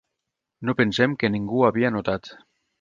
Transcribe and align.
No 0.69 0.75
pensem 0.79 1.15
que 1.25 1.31
ningú 1.37 1.63
havia 1.71 1.95
notat. 1.99 2.35